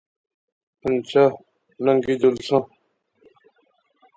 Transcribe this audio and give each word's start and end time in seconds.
ہنچھا 0.83 1.23
ننگی 1.83 2.15
چلساں 2.21 2.59